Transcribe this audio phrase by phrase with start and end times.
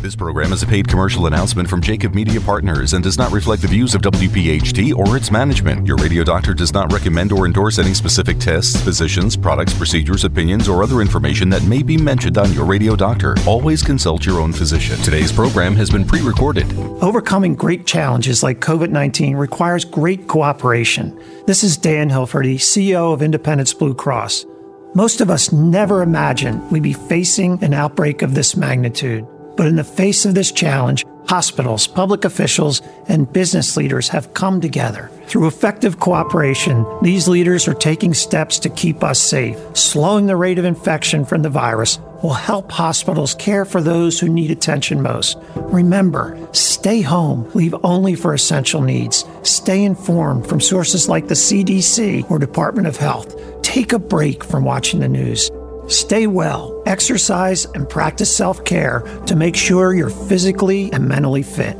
[0.00, 3.62] This program is a paid commercial announcement from Jacob Media Partners and does not reflect
[3.62, 5.88] the views of WPHT or its management.
[5.88, 10.68] Your radio doctor does not recommend or endorse any specific tests, physicians, products, procedures, opinions,
[10.68, 13.34] or other information that may be mentioned on your radio doctor.
[13.44, 14.96] Always consult your own physician.
[14.98, 16.72] Today's program has been pre recorded.
[17.02, 21.20] Overcoming great challenges like COVID 19 requires great cooperation.
[21.48, 24.46] This is Dan Hilferty, CEO of Independence Blue Cross.
[24.94, 29.26] Most of us never imagined we'd be facing an outbreak of this magnitude.
[29.58, 34.60] But in the face of this challenge, hospitals, public officials, and business leaders have come
[34.60, 35.10] together.
[35.26, 39.58] Through effective cooperation, these leaders are taking steps to keep us safe.
[39.76, 44.28] Slowing the rate of infection from the virus will help hospitals care for those who
[44.28, 45.36] need attention most.
[45.56, 49.24] Remember, stay home, leave only for essential needs.
[49.42, 53.34] Stay informed from sources like the CDC or Department of Health.
[53.62, 55.50] Take a break from watching the news.
[55.88, 61.76] Stay well, exercise, and practice self care to make sure you're physically and mentally fit.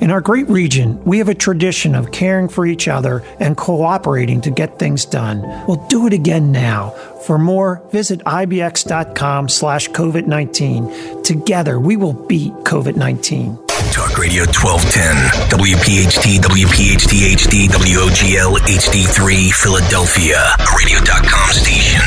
[0.00, 4.42] In our great region, we have a tradition of caring for each other and cooperating
[4.42, 5.40] to get things done.
[5.66, 6.90] We'll do it again now.
[7.26, 11.24] For more, visit ibx.com slash COVID-19.
[11.24, 13.65] Together, we will beat COVID-19.
[13.92, 22.00] Talk Radio 1210, WPHT, WPHT HD, WOGL HD3, Philadelphia, a radio.com station.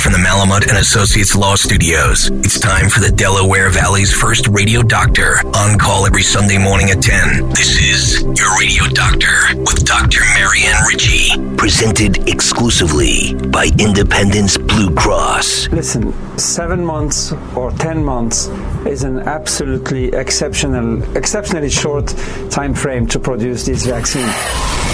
[0.00, 4.82] From the Malamut and Associates Law Studios, it's time for the Delaware Valley's first radio
[4.82, 7.50] doctor, on call every Sunday morning at 10.
[7.50, 10.20] This is Your Radio Doctor with Dr.
[10.34, 15.68] Marianne Ritchie, presented exclusively by Independence Blue Cross.
[15.68, 18.48] Listen, seven months or 10 months
[18.86, 22.08] is an absolutely exceptional, exceptionally short
[22.50, 24.28] time frame to produce this vaccine.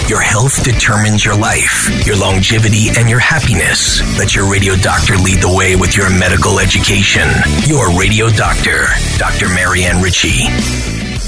[0.08, 4.00] Your health determines your life, your longevity, and your happiness.
[4.18, 7.28] Let your radio doctor lead the way with your medical education.
[7.66, 8.86] Your radio doctor,
[9.18, 9.48] Dr.
[9.48, 10.46] Marianne Ritchie.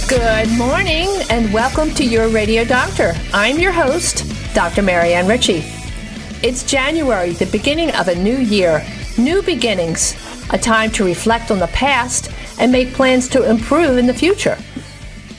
[0.08, 3.12] Good morning and welcome to Your Radio Doctor.
[3.34, 4.82] I'm your host, Dr.
[4.82, 5.64] Marianne Ritchie.
[6.42, 8.84] It's January, the beginning of a new year,
[9.18, 10.16] new beginnings,
[10.50, 14.58] a time to reflect on the past and make plans to improve in the future.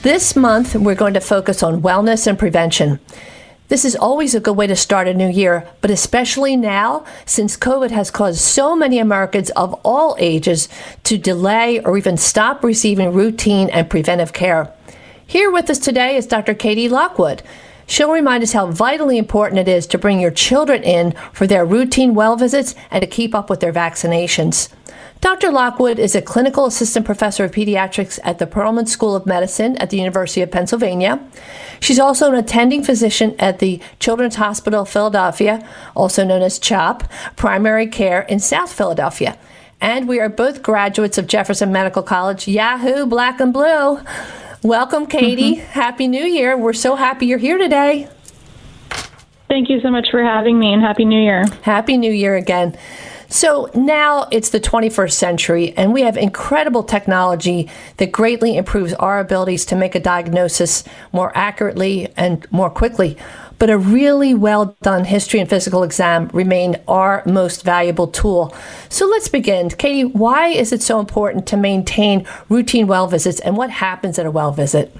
[0.02, 3.00] This month, we're going to focus on wellness and prevention.
[3.68, 7.56] This is always a good way to start a new year, but especially now, since
[7.56, 10.68] COVID has caused so many Americans of all ages
[11.04, 14.72] to delay or even stop receiving routine and preventive care.
[15.24, 16.54] Here with us today is Dr.
[16.54, 17.44] Katie Lockwood.
[17.86, 21.64] She'll remind us how vitally important it is to bring your children in for their
[21.64, 24.68] routine well visits and to keep up with their vaccinations.
[25.20, 25.50] Dr.
[25.50, 29.90] Lockwood is a clinical assistant professor of pediatrics at the Perelman School of Medicine at
[29.90, 31.20] the University of Pennsylvania.
[31.78, 37.04] She's also an attending physician at the Children's Hospital of Philadelphia, also known as CHOP,
[37.36, 39.36] Primary Care in South Philadelphia.
[39.78, 42.48] And we are both graduates of Jefferson Medical College.
[42.48, 44.00] Yahoo, black and blue.
[44.62, 45.56] Welcome, Katie.
[45.56, 45.72] Mm-hmm.
[45.72, 46.56] Happy New Year.
[46.56, 48.08] We're so happy you're here today.
[49.48, 51.44] Thank you so much for having me and Happy New Year.
[51.62, 52.78] Happy New Year again.
[53.32, 59.20] So now it's the 21st century, and we have incredible technology that greatly improves our
[59.20, 60.82] abilities to make a diagnosis
[61.12, 63.16] more accurately and more quickly.
[63.60, 68.52] But a really well done history and physical exam remain our most valuable tool.
[68.88, 69.68] So let's begin.
[69.70, 74.26] Katie, why is it so important to maintain routine well visits, and what happens at
[74.26, 74.92] a well visit?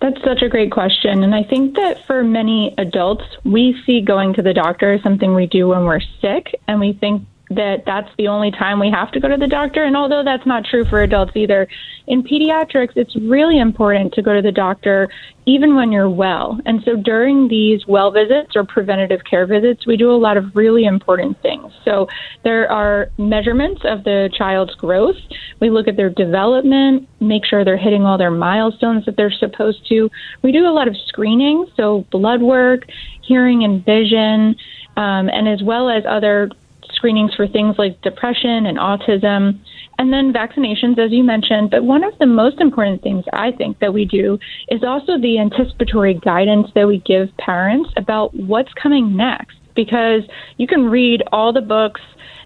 [0.00, 1.24] That's such a great question.
[1.24, 5.34] And I think that for many adults, we see going to the doctor as something
[5.34, 9.10] we do when we're sick, and we think that that's the only time we have
[9.12, 9.84] to go to the doctor.
[9.84, 11.66] And although that's not true for adults either,
[12.06, 15.08] in pediatrics, it's really important to go to the doctor
[15.46, 16.60] even when you're well.
[16.66, 20.54] And so during these well visits or preventative care visits, we do a lot of
[20.54, 21.72] really important things.
[21.84, 22.08] So
[22.44, 25.16] there are measurements of the child's growth.
[25.60, 29.86] We look at their development, make sure they're hitting all their milestones that they're supposed
[29.88, 30.10] to.
[30.42, 32.86] We do a lot of screening, so blood work,
[33.22, 34.54] hearing and vision,
[34.98, 36.50] um, and as well as other
[36.98, 39.58] screenings for things like depression and autism,
[39.98, 41.70] and then vaccinations, as you mentioned.
[41.70, 45.38] But one of the most important things I think that we do is also the
[45.38, 49.56] anticipatory guidance that we give parents about what's coming next.
[49.74, 50.22] Because
[50.56, 52.00] you can read all the books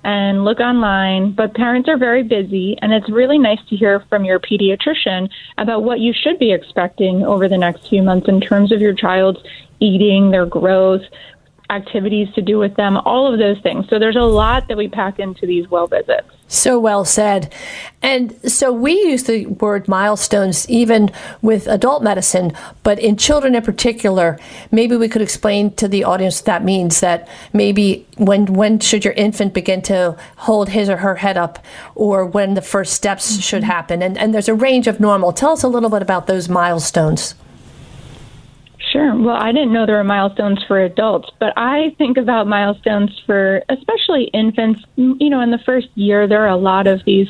[0.04, 4.24] and look online, but parents are very busy, and it's really nice to hear from
[4.26, 8.70] your pediatrician about what you should be expecting over the next few months in terms
[8.70, 9.40] of your child's
[9.80, 11.02] eating, their growth,
[11.72, 13.88] activities to do with them, all of those things.
[13.88, 16.28] So there's a lot that we pack into these well visits.
[16.48, 17.50] So well said.
[18.02, 21.10] And so we use the word milestones even
[21.40, 22.52] with adult medicine,
[22.82, 24.38] but in children in particular,
[24.70, 29.14] maybe we could explain to the audience that means that maybe when when should your
[29.14, 31.58] infant begin to hold his or her head up
[31.94, 33.40] or when the first steps mm-hmm.
[33.40, 34.02] should happen.
[34.02, 35.32] And and there's a range of normal.
[35.32, 37.34] Tell us a little bit about those milestones.
[38.90, 39.14] Sure.
[39.16, 43.62] Well, I didn't know there were milestones for adults, but I think about milestones for
[43.68, 44.80] especially infants.
[44.96, 47.28] You know, in the first year, there are a lot of these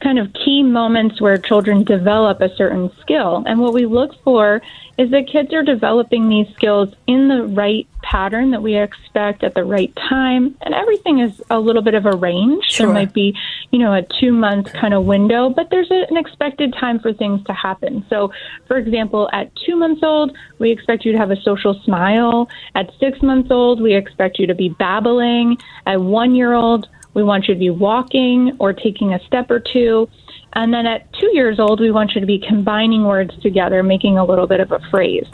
[0.00, 3.42] kind of key moments where children develop a certain skill.
[3.46, 4.62] And what we look for
[4.98, 9.54] is that kids are developing these skills in the right pattern that we expect at
[9.54, 10.56] the right time.
[10.62, 12.64] And everything is a little bit of a range.
[12.64, 12.86] Sure.
[12.86, 13.36] There might be,
[13.70, 17.12] you know, a two month kind of window, but there's a, an expected time for
[17.12, 18.04] things to happen.
[18.08, 18.32] So,
[18.66, 22.48] for example, at two months old, we expect you to have a social smile.
[22.74, 25.58] At six months old, we expect you to be babbling.
[25.84, 29.58] At one year old, we want you to be walking or taking a step or
[29.58, 30.06] two.
[30.52, 34.18] And then at two years old, we want you to be combining words together, making
[34.18, 35.26] a little bit of a phrase.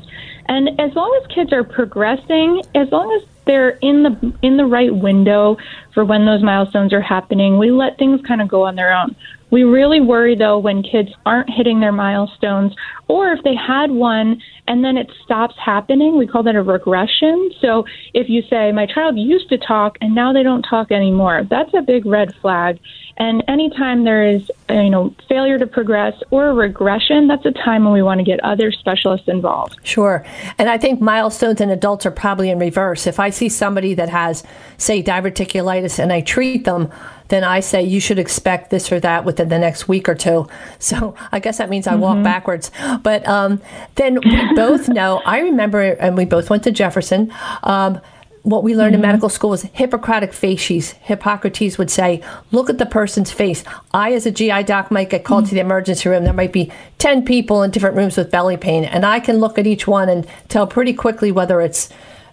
[0.46, 4.64] And as long as kids are progressing, as long as they're in the in the
[4.64, 5.56] right window
[5.92, 9.16] for when those milestones are happening, we let things kind of go on their own.
[9.50, 12.74] We really worry though when kids aren't hitting their milestones
[13.12, 16.16] or if they had one and then it stops happening.
[16.16, 17.50] We call that a regression.
[17.60, 21.44] So if you say, My child used to talk and now they don't talk anymore,
[21.48, 22.78] that's a big red flag.
[23.18, 27.84] And anytime there is, you know, failure to progress or a regression, that's a time
[27.84, 29.76] when we want to get other specialists involved.
[29.82, 30.24] Sure.
[30.58, 33.06] And I think milestones in adults are probably in reverse.
[33.06, 34.42] If I see somebody that has,
[34.78, 36.90] say, diverticulitis and I treat them,
[37.32, 40.48] then I say you should expect this or that within the next week or two.
[40.78, 42.00] So I guess that means I mm-hmm.
[42.00, 42.70] walk backwards.
[43.02, 43.60] But um,
[43.96, 47.32] then we both know, I remember, and we both went to Jefferson.
[47.62, 48.00] Um,
[48.42, 49.04] what we learned mm-hmm.
[49.04, 50.92] in medical school was Hippocratic facies.
[50.92, 53.62] Hippocrates would say, look at the person's face.
[53.94, 55.50] I, as a GI doc, might get called mm-hmm.
[55.50, 56.24] to the emergency room.
[56.24, 59.58] There might be 10 people in different rooms with belly pain, and I can look
[59.58, 61.88] at each one and tell pretty quickly whether it's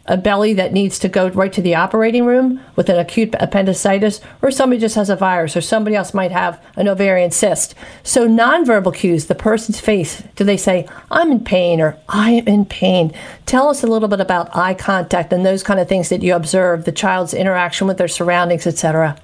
[0.09, 4.19] a belly that needs to go right to the operating room with an acute appendicitis,
[4.41, 7.75] or somebody just has a virus, or somebody else might have an ovarian cyst.
[8.03, 12.47] So, nonverbal cues, the person's face, do they say, I'm in pain, or I am
[12.47, 13.13] in pain?
[13.45, 16.35] Tell us a little bit about eye contact and those kind of things that you
[16.35, 19.15] observe, the child's interaction with their surroundings, etc.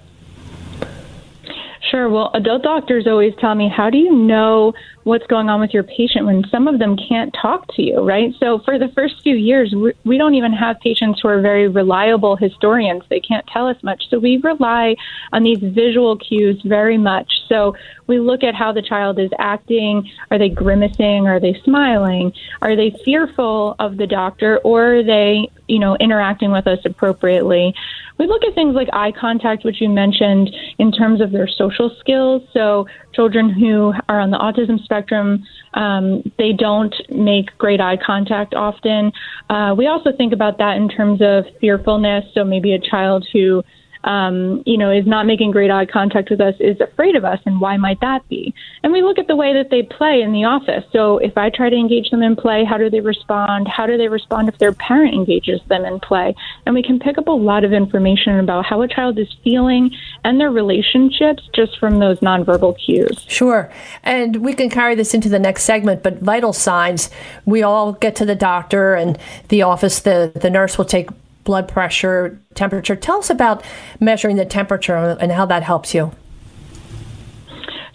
[1.96, 2.10] Sure.
[2.10, 4.74] Well, adult doctors always tell me, how do you know
[5.06, 8.34] what's going on with your patient when some of them can't talk to you, right?
[8.38, 12.36] So for the first few years, we don't even have patients who are very reliable
[12.36, 13.04] historians.
[13.10, 14.10] They can't tell us much.
[14.10, 14.98] So we rely
[15.32, 17.32] on these visual cues very much.
[17.48, 17.78] So
[18.08, 20.12] we look at how the child is acting.
[20.32, 21.28] Are they grimacing?
[21.28, 22.34] Are they smiling?
[22.62, 27.74] Are they fearful of the doctor or are they, you know, interacting with us appropriately?
[28.18, 31.94] We look at things like eye contact, which you mentioned in terms of their social
[32.00, 32.44] skills.
[32.54, 38.54] So children who are on the autism spectrum, um, they don't make great eye contact
[38.54, 39.12] often.
[39.50, 42.24] Uh, we also think about that in terms of fearfulness.
[42.34, 43.64] So maybe a child who
[44.06, 47.40] um, you know, is not making great eye contact with us, is afraid of us,
[47.46, 48.54] and why might that be?
[48.84, 50.84] And we look at the way that they play in the office.
[50.92, 53.68] So if I try to engage them in play, how do they respond?
[53.68, 56.36] How do they respond if their parent engages them in play?
[56.66, 59.90] And we can pick up a lot of information about how a child is feeling
[60.24, 63.26] and their relationships just from those nonverbal cues.
[63.28, 63.72] Sure.
[64.04, 67.10] And we can carry this into the next segment, but vital signs,
[67.46, 69.18] we all get to the doctor and
[69.50, 71.10] the office, the, the nurse will take
[71.46, 72.98] blood pressure, temperature.
[72.98, 73.64] Tell us about
[74.02, 76.12] measuring the temperature and how that helps you.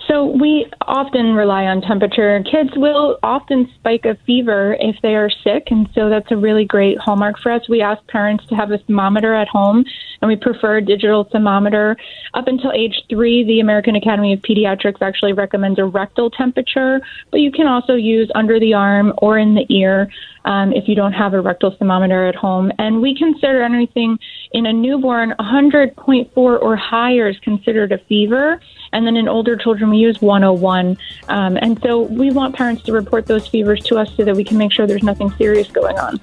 [0.09, 2.43] So we often rely on temperature.
[2.43, 6.65] Kids will often spike a fever if they are sick, and so that's a really
[6.65, 7.69] great hallmark for us.
[7.69, 9.85] We ask parents to have a thermometer at home,
[10.21, 11.97] and we prefer a digital thermometer.
[12.35, 17.39] Up until age three, the American Academy of Pediatrics actually recommends a rectal temperature, but
[17.39, 20.11] you can also use under the arm or in the ear
[20.45, 22.73] um, if you don't have a rectal thermometer at home.
[22.79, 24.19] And we consider anything
[24.53, 28.61] in a newborn 100.4 or higher is considered a fever.
[28.93, 30.99] And then in older children, we use 101.
[31.29, 34.45] Um, and so we want parents to report those fevers to us so that we
[34.45, 36.21] can make sure there's nothing serious going on.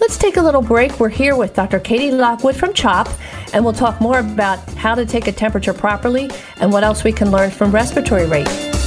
[0.00, 1.00] Let's take a little break.
[1.00, 1.80] We're here with Dr.
[1.80, 3.08] Katie Lockwood from CHOP,
[3.52, 7.12] and we'll talk more about how to take a temperature properly and what else we
[7.12, 8.77] can learn from respiratory rate.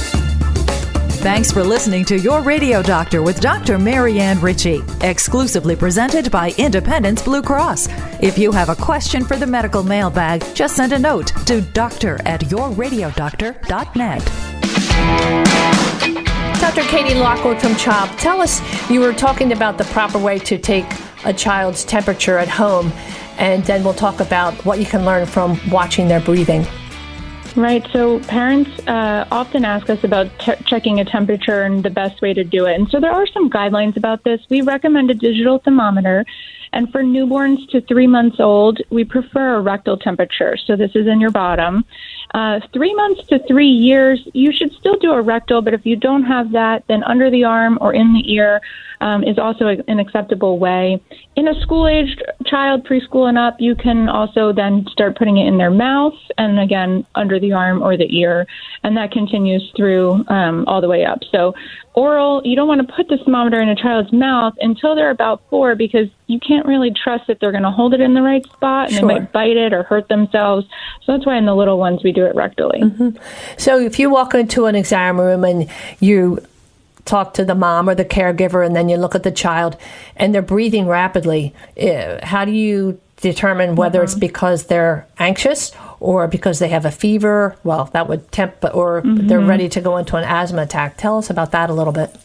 [1.22, 3.78] Thanks for listening to Your Radio Doctor with Dr.
[3.78, 7.86] Marianne Ritchie, exclusively presented by Independence Blue Cross.
[8.20, 12.20] If you have a question for the medical mailbag, just send a note to doctor
[12.26, 14.24] at yourradiodoctor.net.
[16.60, 16.82] Dr.
[16.88, 18.60] Katie Lockwood from CHOP, tell us
[18.90, 20.86] you were talking about the proper way to take
[21.24, 22.92] a child's temperature at home,
[23.38, 26.66] and then we'll talk about what you can learn from watching their breathing.
[27.54, 27.86] Right.
[27.92, 30.26] So parents uh, often ask us about
[30.64, 32.80] checking a temperature and the best way to do it.
[32.80, 34.40] And so there are some guidelines about this.
[34.48, 36.24] We recommend a digital thermometer.
[36.72, 40.56] And for newborns to three months old, we prefer a rectal temperature.
[40.56, 41.84] So this is in your bottom.
[42.34, 45.96] Uh, three months to three years, you should still do a rectal, but if you
[45.96, 48.60] don't have that, then under the arm or in the ear
[49.02, 51.02] um, is also an acceptable way.
[51.36, 55.46] In a school aged child, preschool and up, you can also then start putting it
[55.46, 58.46] in their mouth and again under the arm or the ear,
[58.82, 61.18] and that continues through um, all the way up.
[61.30, 61.54] So,
[61.94, 65.42] oral, you don't want to put the thermometer in a child's mouth until they're about
[65.50, 68.44] four because you can't really trust that they're going to hold it in the right
[68.46, 69.08] spot and sure.
[69.08, 70.66] they might bite it or hurt themselves.
[71.02, 72.80] So that's why in the little ones we do it rectally.
[72.80, 73.16] Mm-hmm.
[73.58, 75.68] So if you walk into an exam room and
[76.00, 76.44] you
[77.04, 79.76] talk to the mom or the caregiver and then you look at the child
[80.16, 84.04] and they're breathing rapidly, eh, how do you determine whether mm-hmm.
[84.04, 87.56] it's because they're anxious or because they have a fever?
[87.62, 89.26] Well, that would temp, or mm-hmm.
[89.26, 90.96] they're ready to go into an asthma attack.
[90.96, 92.16] Tell us about that a little bit.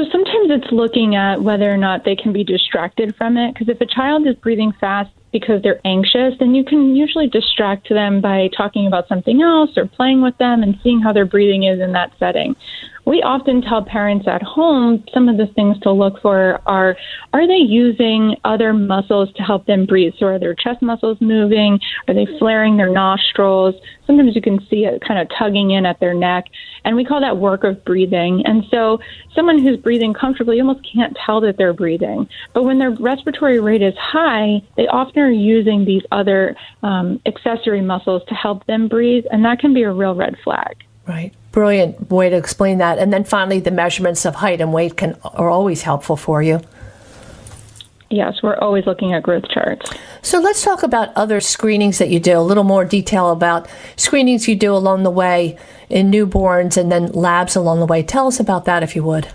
[0.00, 3.52] So sometimes it's looking at whether or not they can be distracted from it.
[3.52, 7.90] Because if a child is breathing fast because they're anxious, then you can usually distract
[7.90, 11.64] them by talking about something else or playing with them and seeing how their breathing
[11.64, 12.56] is in that setting
[13.04, 16.96] we often tell parents at home some of the things to look for are
[17.32, 20.12] are they using other muscles to help them breathe?
[20.18, 21.80] So are their chest muscles moving?
[22.08, 23.74] Are they flaring their nostrils?
[24.06, 26.46] Sometimes you can see it kind of tugging in at their neck.
[26.84, 28.42] And we call that work of breathing.
[28.44, 28.98] And so
[29.34, 32.28] someone who's breathing comfortably almost can't tell that they're breathing.
[32.52, 37.82] But when their respiratory rate is high, they often are using these other um, accessory
[37.82, 39.24] muscles to help them breathe.
[39.30, 40.84] And that can be a real red flag.
[41.10, 41.32] Right.
[41.50, 42.98] Brilliant way to explain that.
[42.98, 46.60] And then finally, the measurements of height and weight can are always helpful for you.
[48.10, 49.90] Yes, we're always looking at growth charts.
[50.22, 54.46] So let's talk about other screenings that you do, a little more detail about screenings
[54.46, 58.04] you do along the way in newborns and then labs along the way.
[58.04, 59.26] Tell us about that if you would.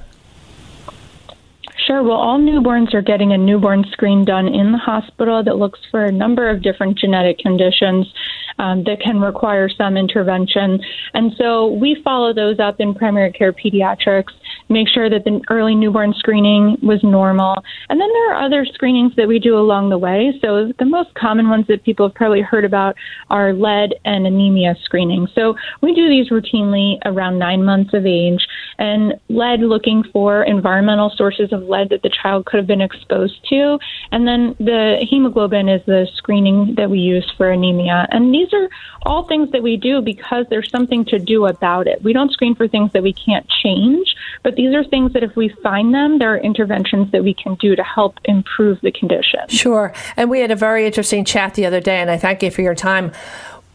[1.85, 2.01] Sure.
[2.03, 6.05] Well, all newborns are getting a newborn screen done in the hospital that looks for
[6.05, 8.13] a number of different genetic conditions
[8.59, 10.79] um, that can require some intervention.
[11.13, 14.33] And so we follow those up in primary care pediatrics,
[14.69, 17.55] make sure that the early newborn screening was normal.
[17.89, 20.33] And then there are other screenings that we do along the way.
[20.41, 22.95] So the most common ones that people have probably heard about
[23.29, 25.27] are lead and anemia screening.
[25.35, 28.45] So we do these routinely around nine months of age.
[28.77, 33.39] And lead looking for environmental sources of lead that the child could have been exposed
[33.49, 33.77] to.
[34.11, 38.07] And then the hemoglobin is the screening that we use for anemia.
[38.11, 38.69] And these are
[39.03, 42.03] all things that we do because there's something to do about it.
[42.03, 45.35] We don't screen for things that we can't change, but these are things that if
[45.35, 49.47] we find them, there are interventions that we can do to help improve the condition.
[49.49, 49.93] Sure.
[50.17, 52.61] And we had a very interesting chat the other day, and I thank you for
[52.61, 53.11] your time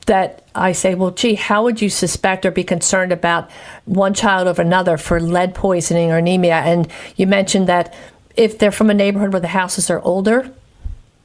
[0.07, 3.51] that I say, well, gee, how would you suspect or be concerned about
[3.85, 6.57] one child over another for lead poisoning or anemia?
[6.57, 7.95] And you mentioned that
[8.37, 10.51] if they're from a neighborhood where the houses are older,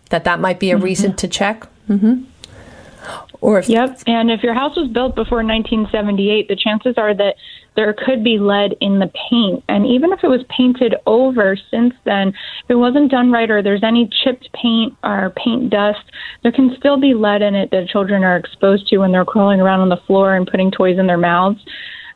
[0.09, 0.83] that that might be a mm-hmm.
[0.83, 1.65] reason to check.
[1.89, 2.23] Mm-hmm.
[3.45, 7.35] Or if yep, and if your house was built before 1978, the chances are that
[7.75, 9.63] there could be lead in the paint.
[9.69, 13.61] And even if it was painted over since then, if it wasn't done right or
[13.61, 16.01] there's any chipped paint or paint dust,
[16.41, 19.61] there can still be lead in it that children are exposed to when they're crawling
[19.61, 21.59] around on the floor and putting toys in their mouths.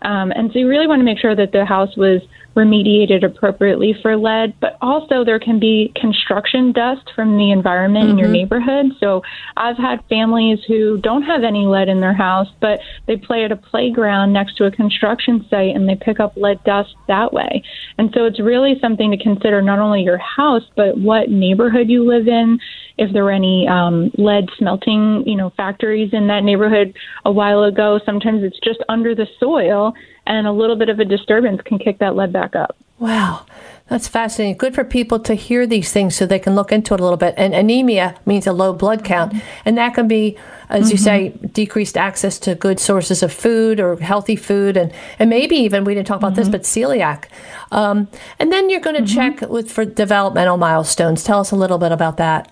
[0.01, 2.21] Um, and so you really want to make sure that the house was
[2.55, 8.11] remediated appropriately for lead, but also there can be construction dust from the environment mm-hmm.
[8.11, 8.33] in your mm-hmm.
[8.33, 8.85] neighborhood.
[8.99, 9.21] So
[9.55, 13.51] I've had families who don't have any lead in their house, but they play at
[13.51, 17.63] a playground next to a construction site and they pick up lead dust that way.
[17.97, 22.03] And so it's really something to consider not only your house, but what neighborhood you
[22.03, 22.59] live in.
[22.97, 27.63] If there were any um, lead smelting, you know, factories in that neighborhood a while
[27.63, 29.93] ago, sometimes it's just under the soil
[30.29, 32.77] and a little bit of a disturbance can kick that lead back up.
[32.99, 33.45] Wow.
[33.87, 34.55] That's fascinating.
[34.55, 37.17] Good for people to hear these things so they can look into it a little
[37.17, 37.33] bit.
[37.37, 39.33] And anemia means a low blood count.
[39.65, 40.37] And that can be,
[40.69, 40.91] as mm-hmm.
[40.91, 44.77] you say, decreased access to good sources of food or healthy food.
[44.77, 46.41] And, and maybe even, we didn't talk about mm-hmm.
[46.41, 47.25] this, but celiac.
[47.71, 48.07] Um,
[48.37, 49.39] and then you're going to mm-hmm.
[49.39, 51.23] check with for developmental milestones.
[51.23, 52.51] Tell us a little bit about that.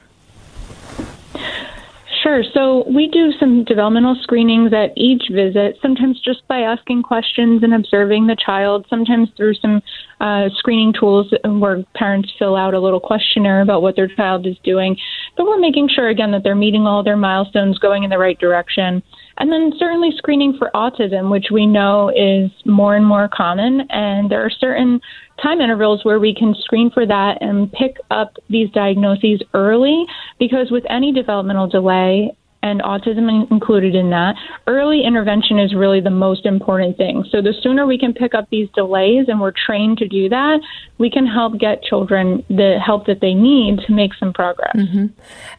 [2.27, 2.43] Sure.
[2.53, 7.73] So we do some developmental screenings at each visit, sometimes just by asking questions and
[7.73, 9.81] observing the child, sometimes through some
[10.19, 14.57] uh, screening tools where parents fill out a little questionnaire about what their child is
[14.65, 14.97] doing.
[15.37, 18.37] But we're making sure, again, that they're meeting all their milestones, going in the right
[18.37, 19.01] direction.
[19.37, 23.87] And then certainly screening for autism, which we know is more and more common.
[23.89, 24.99] And there are certain
[25.41, 30.05] time intervals where we can screen for that and pick up these diagnoses early
[30.39, 36.09] because with any developmental delay, and autism included in that, early intervention is really the
[36.09, 37.23] most important thing.
[37.29, 40.59] So the sooner we can pick up these delays and we're trained to do that,
[40.97, 44.75] we can help get children the help that they need to make some progress.
[44.75, 45.07] Mm-hmm.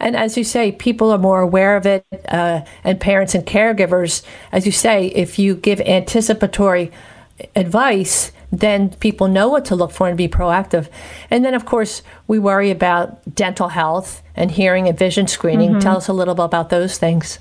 [0.00, 4.22] And as you say, people are more aware of it, uh, and parents and caregivers,
[4.52, 6.90] as you say, if you give anticipatory
[7.54, 10.88] advice, then people know what to look for and be proactive.
[11.30, 15.70] And then, of course, we worry about dental health and hearing and vision screening.
[15.70, 15.80] Mm-hmm.
[15.80, 17.38] Tell us a little bit about those things.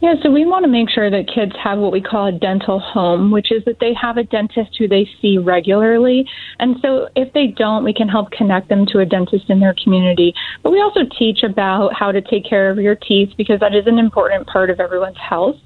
[0.00, 2.78] Yeah, so we want to make sure that kids have what we call a dental
[2.78, 6.24] home, which is that they have a dentist who they see regularly.
[6.60, 9.74] And so if they don't, we can help connect them to a dentist in their
[9.82, 10.34] community.
[10.62, 13.88] But we also teach about how to take care of your teeth because that is
[13.88, 15.56] an important part of everyone's health.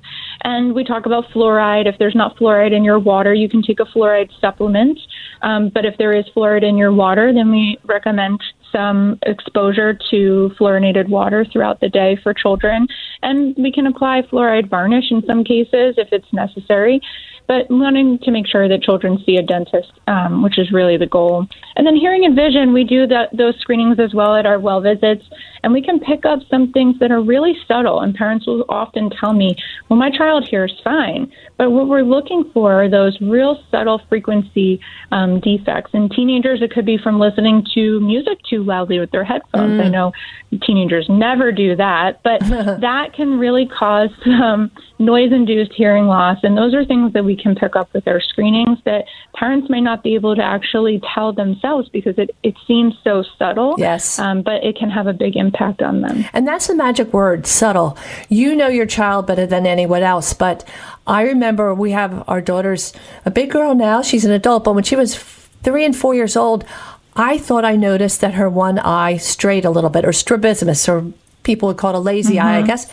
[0.43, 1.87] And we talk about fluoride.
[1.87, 4.99] If there's not fluoride in your water, you can take a fluoride supplement.
[5.43, 10.51] Um, but if there is fluoride in your water, then we recommend some exposure to
[10.59, 12.87] fluorinated water throughout the day for children.
[13.23, 17.01] And we can apply fluoride varnish in some cases if it's necessary
[17.47, 21.07] but wanting to make sure that children see a dentist, um, which is really the
[21.07, 21.47] goal.
[21.77, 24.81] And then hearing and vision, we do that, those screenings as well at our well
[24.81, 25.25] visits,
[25.63, 28.01] and we can pick up some things that are really subtle.
[28.01, 29.57] And parents will often tell me,
[29.89, 31.31] well, my child hears fine.
[31.57, 34.81] But what we're looking for are those real subtle frequency
[35.11, 35.91] um, defects.
[35.95, 39.81] In teenagers, it could be from listening to music too loudly with their headphones.
[39.81, 39.85] Mm.
[39.85, 40.13] I know
[40.67, 42.41] teenagers never do that, but
[42.81, 44.71] that can really cause some
[45.03, 46.39] noise induced hearing loss.
[46.43, 49.05] And those are things that we can pick up with our screenings that
[49.35, 53.75] parents may not be able to actually tell themselves because it, it seems so subtle.
[53.79, 54.19] Yes.
[54.19, 56.25] Um, but it can have a big impact on them.
[56.33, 57.99] And that's the magic word, subtle.
[58.29, 60.33] You know your child better than anyone else.
[60.33, 60.65] But
[61.07, 62.93] I remember we have our daughter's
[63.25, 64.03] a big girl now.
[64.03, 65.17] She's an adult, but when she was
[65.63, 66.65] three and four years old,
[67.15, 71.13] I thought I noticed that her one eye strayed a little bit, or strabismus, or
[71.43, 72.47] people would call it a lazy mm-hmm.
[72.47, 72.67] eye, I mm-hmm.
[72.67, 72.91] guess.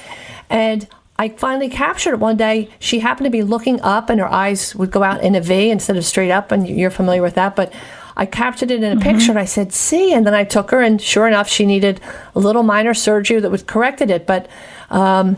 [0.50, 0.88] And
[1.20, 2.70] I finally captured it one day.
[2.80, 5.70] She happened to be looking up, and her eyes would go out in a V
[5.70, 7.58] instead of straight up, and you're familiar with that.
[7.58, 7.74] But
[8.16, 9.02] I captured it in a mm-hmm.
[9.02, 12.00] picture, and I said, "See," and then I took her, and sure enough, she needed
[12.36, 14.26] a little minor surgery that was corrected it.
[14.26, 14.48] But
[14.90, 15.38] um,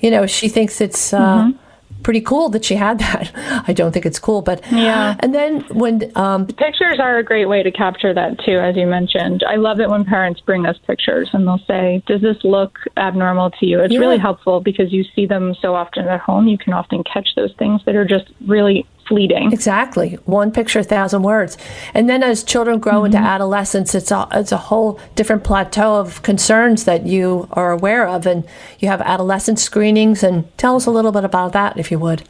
[0.00, 1.14] you know, she thinks it's.
[1.14, 1.61] Uh, mm-hmm
[2.02, 3.30] pretty cool that she had that.
[3.68, 5.16] I don't think it's cool, but yeah.
[5.20, 8.86] And then when um, pictures are a great way to capture that too, as you
[8.86, 9.44] mentioned.
[9.48, 13.50] I love it when parents bring us pictures and they'll say, "Does this look abnormal
[13.52, 14.00] to you?" It's yeah.
[14.00, 16.48] really helpful because you see them so often at home.
[16.48, 19.52] You can often catch those things that are just really fleeting.
[19.52, 20.14] Exactly.
[20.24, 21.56] One picture, a thousand words.
[21.94, 23.06] And then as children grow mm-hmm.
[23.06, 28.06] into adolescence, it's a, it's a whole different plateau of concerns that you are aware
[28.06, 28.26] of.
[28.26, 28.44] And
[28.78, 30.22] you have adolescent screenings.
[30.22, 32.22] And tell us a little bit about that, if you would.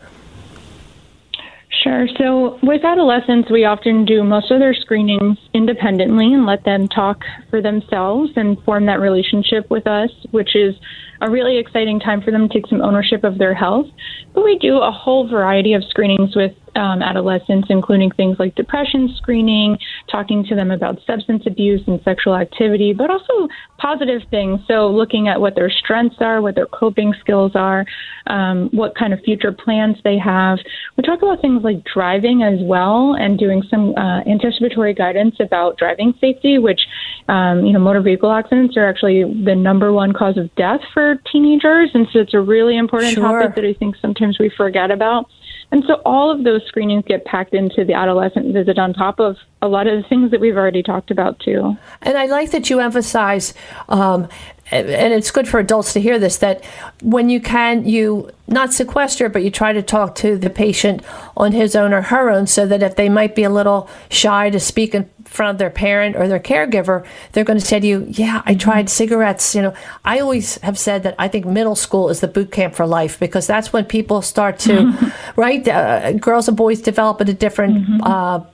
[1.82, 2.06] Sure.
[2.16, 7.24] So with adolescents, we often do most of their screenings independently and let them talk
[7.50, 10.76] for themselves and form that relationship with us, which is
[11.20, 13.86] a really exciting time for them to take some ownership of their health.
[14.32, 19.14] But we do a whole variety of screenings with um, adolescents, including things like depression
[19.16, 19.78] screening,
[20.10, 24.60] talking to them about substance abuse and sexual activity, but also positive things.
[24.66, 27.84] So, looking at what their strengths are, what their coping skills are,
[28.26, 30.58] um, what kind of future plans they have.
[30.96, 35.78] We talk about things like driving as well, and doing some uh, anticipatory guidance about
[35.78, 36.80] driving safety, which
[37.28, 41.16] um, you know, motor vehicle accidents are actually the number one cause of death for
[41.30, 43.22] teenagers, and so it's a really important sure.
[43.24, 45.28] topic that I think sometimes we forget about.
[45.72, 49.36] And so all of those screenings get packed into the adolescent visit on top of
[49.62, 51.76] a lot of the things that we've already talked about too.
[52.02, 53.54] And I like that you emphasize,
[53.88, 54.28] um,
[54.72, 56.64] and it's good for adults to hear this, that
[57.02, 61.02] when you can, you not sequester, but you try to talk to the patient
[61.36, 64.50] on his own or her own so that if they might be a little shy
[64.50, 67.86] to speak in front of their parent or their caregiver, they're going to say to
[67.86, 69.54] you, Yeah, I tried cigarettes.
[69.54, 72.74] You know, I always have said that I think middle school is the boot camp
[72.74, 75.66] for life because that's when people start to, right?
[75.66, 78.02] Uh, girls and boys develop at a different, mm-hmm.
[78.02, 78.44] uh,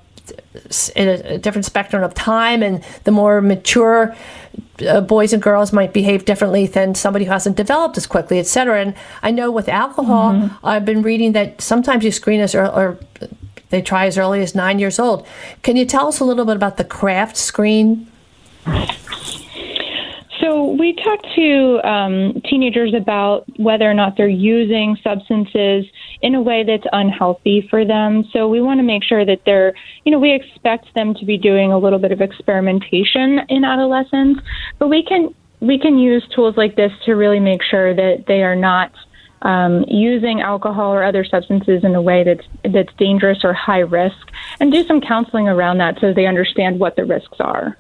[0.95, 4.15] in a, a, different spectrum of time, and the more mature
[4.89, 8.47] uh, boys and girls might behave differently than somebody who hasn't developed as quickly, et
[8.47, 8.81] cetera.
[8.81, 10.67] And I know with alcohol, mm-hmm.
[10.67, 12.99] I've been reading that sometimes you screen as or, or
[13.71, 15.27] they try as early as nine years old.
[15.63, 18.11] Can you tell us a little bit about the CRAFFT screen?
[20.41, 25.85] So we talk to um, teenagers about whether or not they're using substances
[26.21, 28.25] in a way that's unhealthy for them.
[28.33, 31.39] So we want to make sure that they're, you know, we expect them to be
[31.39, 34.39] doing a little bit of experimentation in adolescence,
[34.79, 38.43] but we can we can use tools like this to really make sure that they
[38.43, 38.93] are not
[39.43, 44.31] um, using alcohol or other substances in a way that's that's dangerous or high risk,
[44.61, 47.77] and do some counseling around that so they understand what the risks are.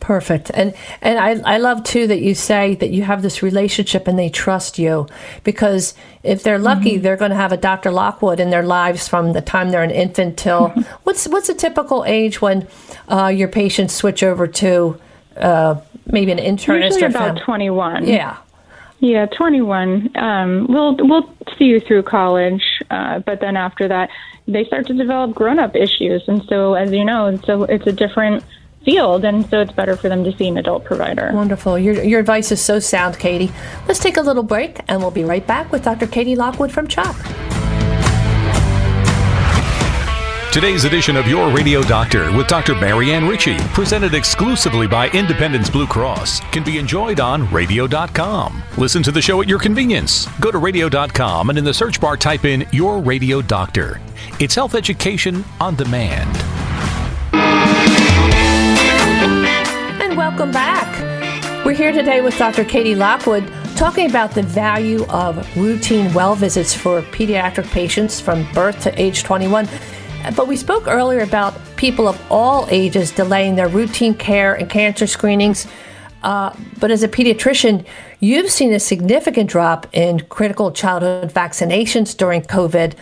[0.00, 0.50] Perfect.
[0.54, 4.18] And and I, I love too that you say that you have this relationship and
[4.18, 5.08] they trust you
[5.42, 7.02] because if they're lucky mm-hmm.
[7.02, 7.90] they're going to have a Dr.
[7.90, 10.68] Lockwood in their lives from the time they're an infant till
[11.02, 12.68] what's what's a typical age when
[13.08, 15.00] uh, your patients switch over to
[15.36, 18.06] uh, maybe an internist Usually or about fam- 21.
[18.06, 18.36] Yeah.
[19.00, 20.16] Yeah, 21.
[20.16, 24.10] Um, we'll we'll see you through college, uh, but then after that,
[24.48, 28.42] they start to develop grown-up issues, and so as you know, so it's a different
[28.84, 31.30] field, and so it's better for them to see an adult provider.
[31.32, 31.78] Wonderful.
[31.78, 33.52] Your, your advice is so sound, Katie.
[33.86, 36.06] Let's take a little break, and we'll be right back with Dr.
[36.06, 37.16] Katie Lockwood from CHOP.
[40.50, 42.74] Today's edition of Your Radio Doctor with Dr.
[42.74, 48.62] Marianne Ritchie, presented exclusively by Independence Blue Cross, can be enjoyed on radio.com.
[48.78, 50.26] Listen to the show at your convenience.
[50.40, 54.00] Go to radio.com and in the search bar type in Your Radio Doctor.
[54.40, 56.47] It's health education on demand.
[60.38, 61.66] Welcome back.
[61.66, 62.64] We're here today with Dr.
[62.64, 68.80] Katie Lockwood talking about the value of routine well visits for pediatric patients from birth
[68.84, 69.68] to age 21.
[70.36, 75.08] But we spoke earlier about people of all ages delaying their routine care and cancer
[75.08, 75.66] screenings.
[76.22, 77.84] Uh, but as a pediatrician,
[78.20, 82.94] you've seen a significant drop in critical childhood vaccinations during COVID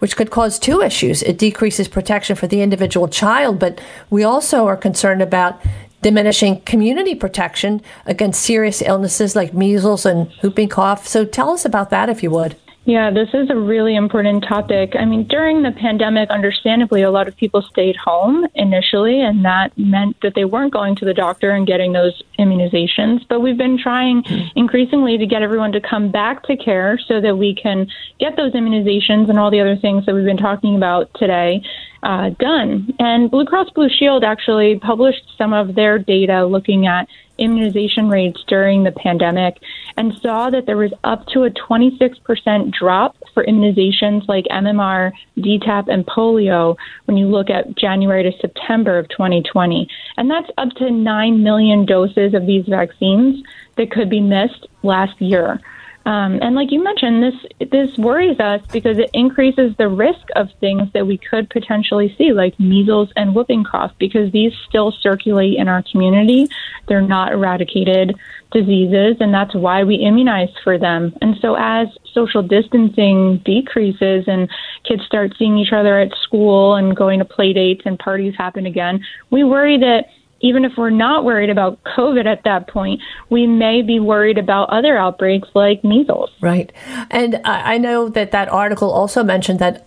[0.00, 1.22] which could cause two issues.
[1.22, 3.80] It decreases protection for the individual child, but
[4.10, 5.58] we also are concerned about
[6.04, 11.08] diminishing community protection against serious illnesses like measles and whooping cough.
[11.08, 12.56] So tell us about that if you would.
[12.86, 14.94] Yeah, this is a really important topic.
[14.94, 19.72] I mean, during the pandemic, understandably, a lot of people stayed home initially, and that
[19.78, 23.26] meant that they weren't going to the doctor and getting those immunizations.
[23.26, 24.22] But we've been trying
[24.54, 27.88] increasingly to get everyone to come back to care so that we can
[28.20, 31.62] get those immunizations and all the other things that we've been talking about today
[32.02, 32.92] uh, done.
[32.98, 38.42] And Blue Cross Blue Shield actually published some of their data looking at immunization rates
[38.46, 39.58] during the pandemic
[39.96, 45.88] and saw that there was up to a 26% drop for immunizations like MMR, DTaP,
[45.88, 49.88] and polio when you look at January to September of 2020.
[50.16, 53.42] And that's up to 9 million doses of these vaccines
[53.76, 55.60] that could be missed last year.
[56.06, 60.48] Um, and like you mentioned, this this worries us because it increases the risk of
[60.60, 65.56] things that we could potentially see, like measles and whooping cough, because these still circulate
[65.56, 66.46] in our community.
[66.88, 68.14] They're not eradicated
[68.52, 71.16] diseases, and that's why we immunize for them.
[71.22, 74.50] And so, as social distancing decreases and
[74.86, 78.66] kids start seeing each other at school and going to play dates and parties happen
[78.66, 80.08] again, we worry that
[80.44, 84.68] even if we're not worried about COVID at that point, we may be worried about
[84.68, 86.30] other outbreaks like measles.
[86.42, 86.70] Right.
[87.10, 89.86] And I know that that article also mentioned that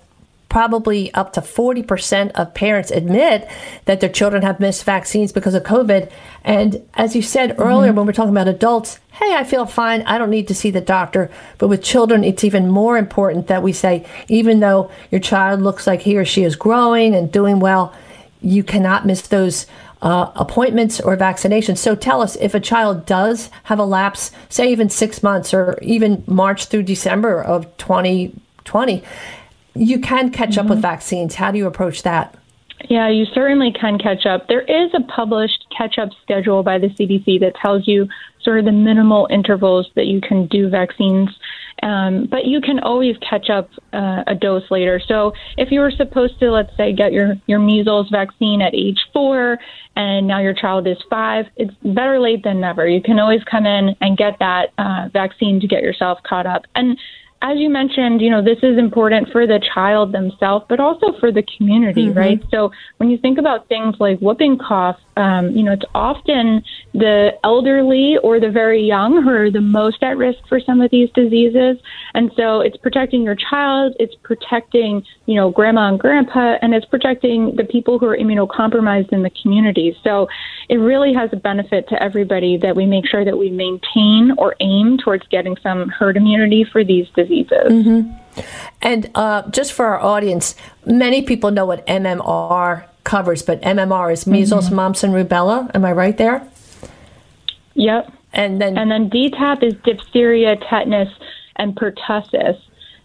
[0.50, 3.48] probably up to 40% of parents admit
[3.86, 6.10] that their children have missed vaccines because of COVID.
[6.44, 7.98] And as you said earlier, mm-hmm.
[7.98, 10.02] when we're talking about adults, hey, I feel fine.
[10.04, 11.30] I don't need to see the doctor.
[11.60, 15.86] But with children, it's even more important that we say, even though your child looks
[15.86, 17.94] like he or she is growing and doing well,
[18.42, 19.68] you cannot miss those
[20.02, 21.78] uh, appointments or vaccinations.
[21.78, 25.78] So tell us if a child does have a lapse, say even six months or
[25.82, 29.04] even March through December of 2020,
[29.76, 30.60] you can catch mm-hmm.
[30.60, 30.82] up with mm-hmm.
[30.82, 31.36] vaccines.
[31.36, 32.36] How do you approach that?
[32.90, 34.48] Yeah, you certainly can catch up.
[34.48, 38.08] There is a published catch up schedule by the CDC that tells you
[38.42, 41.30] sort of the minimal intervals that you can do vaccines.
[41.84, 45.00] Um, but you can always catch up uh, a dose later.
[45.06, 49.00] So if you were supposed to, let's say, get your, your measles vaccine at age
[49.14, 49.60] four
[49.96, 52.88] and now your child is five, it's better late than never.
[52.88, 56.64] You can always come in and get that uh, vaccine to get yourself caught up.
[56.74, 56.98] And
[57.42, 61.32] as you mentioned, you know, this is important for the child themselves, but also for
[61.32, 62.18] the community, mm-hmm.
[62.18, 62.44] right?
[62.50, 67.32] So when you think about things like whooping cough, um, you know, it's often the
[67.44, 71.10] elderly or the very young who are the most at risk for some of these
[71.12, 71.78] diseases.
[72.16, 76.86] And so it's protecting your child, it's protecting, you know, grandma and grandpa, and it's
[76.86, 79.96] protecting the people who are immunocompromised in the community.
[80.04, 80.28] So
[80.70, 84.56] it really has a benefit to everybody that we make sure that we maintain or
[84.60, 87.27] aim towards getting some herd immunity for these diseases.
[87.28, 88.42] Mm-hmm.
[88.82, 94.28] And uh, just for our audience, many people know what MMR covers, but MMR is
[94.28, 94.76] measles, mm-hmm.
[94.76, 95.72] mumps, and rubella.
[95.74, 96.48] Am I right there?
[97.74, 98.12] Yep.
[98.34, 101.10] And then and then DTaP is diphtheria, tetanus,
[101.56, 102.60] and pertussis.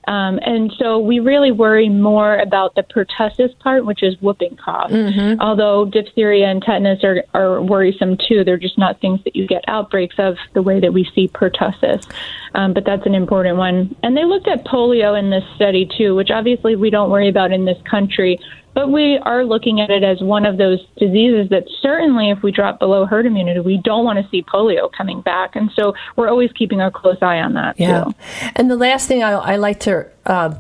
[0.09, 4.91] Um, and so we really worry more about the pertussis part, which is whooping cough.
[4.91, 5.41] Mm-hmm.
[5.41, 9.63] Although diphtheria and tetanus are, are worrisome too, they're just not things that you get
[9.69, 12.05] outbreaks of the way that we see pertussis.
[12.55, 13.95] Um, but that's an important one.
[14.03, 17.53] And they looked at polio in this study too, which obviously we don't worry about
[17.53, 18.39] in this country.
[18.75, 22.51] But we are looking at it as one of those diseases that certainly, if we
[22.51, 25.57] drop below herd immunity, we don't want to see polio coming back.
[25.57, 28.05] And so we're always keeping a close eye on that, Yeah.
[28.05, 28.15] too.
[28.57, 30.55] And the last thing I, I like to uh,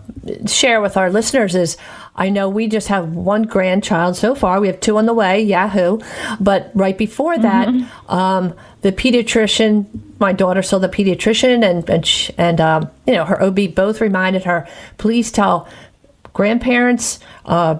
[0.47, 1.77] share with our listeners is
[2.15, 4.61] I know we just have one grandchild so far.
[4.61, 5.99] We have two on the way, Yahoo.
[6.41, 7.69] But right before that,
[8.09, 9.87] um, the pediatrician,
[10.19, 14.01] my daughter saw the pediatrician, and and, sh- and um, you know her OB both
[14.01, 15.69] reminded her, please tell
[16.33, 17.21] grandparents.
[17.45, 17.79] Uh,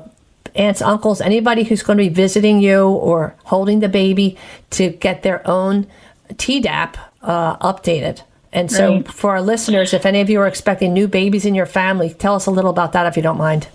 [0.55, 4.37] aunts, uncles, anybody who's going to be visiting you or holding the baby
[4.69, 5.87] to get their own
[6.29, 8.23] TDAP uh, updated.
[8.53, 9.09] And so, Right.
[9.09, 12.35] for our listeners, if any of you are expecting new babies in your family, tell
[12.35, 13.67] us a little about that if you don't mind.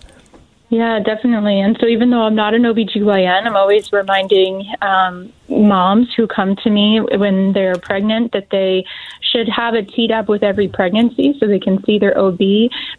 [0.70, 1.60] Yeah, definitely.
[1.62, 6.56] And so even though I'm not an OBGYN, I'm always reminding um, moms who come
[6.64, 8.86] to me when they're pregnant that they
[9.22, 12.40] should have a Tdap with every pregnancy so they can see their OB.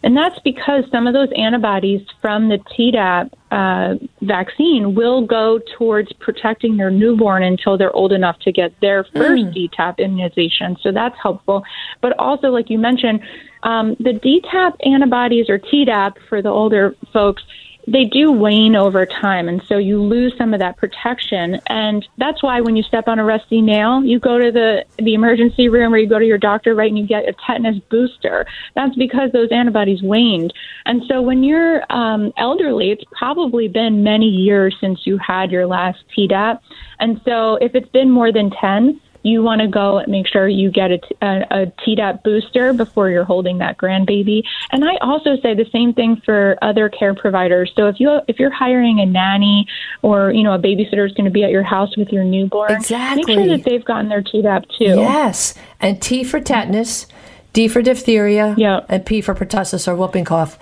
[0.03, 6.13] And that's because some of those antibodies from the Tdap uh, vaccine will go towards
[6.13, 10.77] protecting their newborn until they're old enough to get their first DTaP immunization.
[10.81, 11.63] So that's helpful.
[12.01, 13.21] But also, like you mentioned,
[13.63, 17.43] um, the DTaP antibodies or Tdap for the older folks,
[17.91, 19.49] they do wane over time.
[19.49, 21.59] And so you lose some of that protection.
[21.67, 25.13] And that's why when you step on a rusty nail, you go to the, the
[25.13, 28.45] emergency room or you go to your doctor, right, and you get a tetanus booster.
[28.75, 30.53] That's because those antibodies waned.
[30.85, 35.65] And so when you're um, elderly, it's probably been many years since you had your
[35.65, 36.59] last Tdap.
[36.99, 40.47] And so if it's been more than 10, you want to go and make sure
[40.47, 44.43] you get a, a, a Tdap booster before you're holding that grandbaby.
[44.71, 47.71] And I also say the same thing for other care providers.
[47.75, 49.67] So if you if you're hiring a nanny
[50.01, 52.71] or you know a babysitter is going to be at your house with your newborn,
[52.71, 53.23] Exactly.
[53.35, 54.85] make sure that they've gotten their Tdap too.
[54.85, 55.53] Yes.
[55.81, 57.05] And T for tetanus,
[57.51, 58.81] D for diphtheria, Yeah.
[58.87, 60.57] and P for pertussis or whooping cough.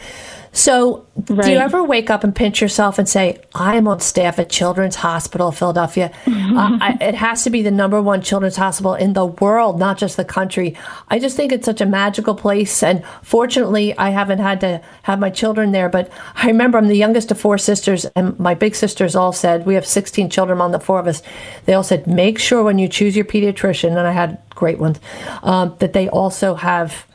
[0.57, 4.49] So, do you ever wake up and pinch yourself and say, I'm on staff at
[4.49, 6.11] Children's Hospital of Philadelphia?
[6.25, 9.99] uh, I, it has to be the number one children's hospital in the world, not
[9.99, 10.75] just the country.
[11.09, 12.81] I just think it's such a magical place.
[12.81, 15.89] And fortunately, I haven't had to have my children there.
[15.89, 19.67] But I remember I'm the youngest of four sisters, and my big sisters all said,
[19.67, 21.21] We have 16 children on the four of us.
[21.65, 24.99] They all said, Make sure when you choose your pediatrician, and I had great ones,
[25.43, 27.05] um, that they also have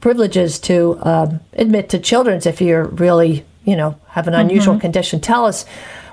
[0.00, 5.20] privileges to um, admit to children's if you're really, you know, have an unusual condition.
[5.20, 5.64] Tell us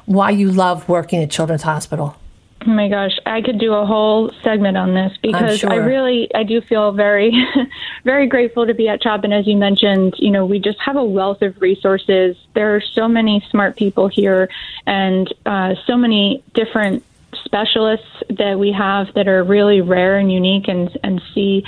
[0.06, 2.18] why you love working at Children's Hospital.
[2.66, 5.72] Oh my gosh, I could do a whole segment on this because sure.
[5.72, 7.32] I really, I do feel very,
[8.04, 9.24] very grateful to be at CHOP.
[9.24, 12.36] And as you mentioned, you know, we just have a wealth of resources.
[12.56, 14.50] There are so many smart people here
[14.86, 17.06] and uh, so many different
[17.46, 21.64] specialists that we have that are really rare and unique and, and see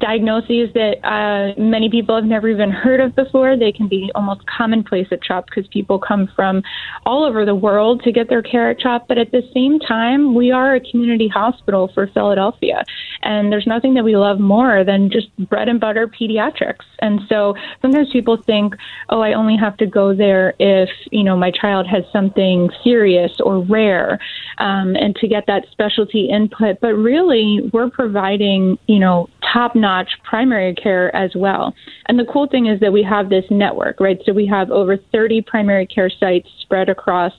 [0.00, 3.56] diagnoses that uh, many people have never even heard of before.
[3.56, 6.62] They can be almost commonplace at CHOP because people come from
[7.04, 9.08] all over the world to get their care at CHOP.
[9.08, 12.84] But at the same time, we are a community hospital for Philadelphia.
[13.22, 16.84] And there's nothing that we love more than just bread and butter pediatrics.
[17.00, 18.74] And so sometimes people think,
[19.08, 23.32] oh, I only have to go there if, you know, my child has something serious
[23.40, 24.18] or rare
[24.58, 26.80] um, and to get that specialty input.
[26.80, 29.87] But really, we're providing, you know, top notch
[30.24, 31.74] primary care as well.
[32.06, 34.18] And the cool thing is that we have this network, right?
[34.24, 37.32] So we have over 30 primary care sites spread across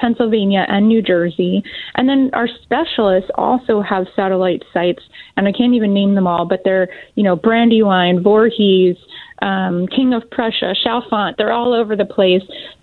[0.00, 1.62] Pennsylvania and New Jersey.
[1.94, 5.02] And then our specialists also have satellite sites,
[5.36, 8.96] and I can't even name them all, but they're, you know, Brandywine, Voorhees,
[9.42, 12.42] um, King of Prussia, Chalfont, they're all over the place,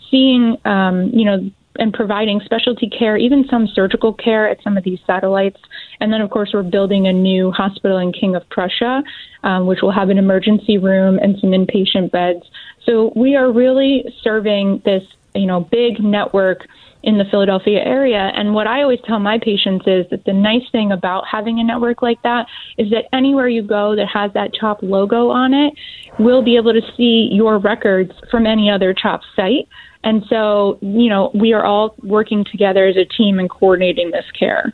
[0.10, 4.84] seeing, um, you know, and providing specialty care, even some surgical care at some of
[4.84, 5.60] these satellites.
[6.00, 9.04] And then, of course, we're building a new hospital in King of Prussia,
[9.44, 12.44] um, which will have an emergency room and some inpatient beds.
[12.86, 15.04] So we are really serving this,
[15.36, 16.66] you know, big network
[17.04, 18.32] in the Philadelphia area.
[18.36, 21.64] And what I always tell my patients is that the nice thing about having a
[21.64, 25.74] network like that is that anywhere you go that has that CHOP logo on it,
[26.20, 29.68] we'll be able to see your records from any other CHOP site.
[30.04, 34.26] And so, you know, we are all working together as a team and coordinating this
[34.38, 34.74] care.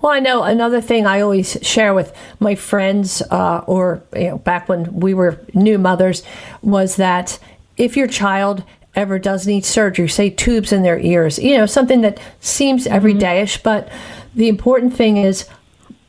[0.00, 4.38] Well, I know another thing I always share with my friends, uh, or you know,
[4.38, 6.22] back when we were new mothers,
[6.62, 7.38] was that
[7.76, 12.00] if your child ever does need surgery, say tubes in their ears, you know, something
[12.02, 13.88] that seems everyday'ish, but
[14.34, 15.48] the important thing is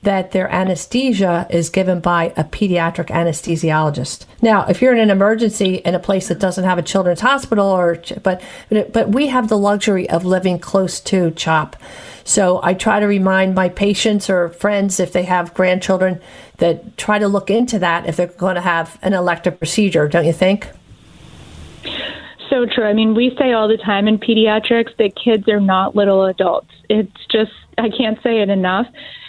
[0.04, 4.26] that their anesthesia is given by a pediatric anesthesiologist.
[4.42, 7.66] Now, if you're in an emergency in a place that doesn't have a children's hospital,
[7.66, 8.42] or but
[8.92, 11.76] but we have the luxury of living close to CHOP.
[12.26, 16.22] So I try to remind my patients or friends if they have grandchildren
[16.58, 20.08] that try to look into that if they're going to have an elective procedure.
[20.08, 20.70] Don't you think?
[22.54, 22.86] so true.
[22.86, 26.70] I mean, we say all the time in pediatrics that kids are not little adults.
[26.90, 28.86] It's just, I can't say it enough.